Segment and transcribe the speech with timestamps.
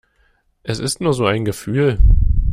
[0.63, 1.99] Es ist nur so ein Gefühl.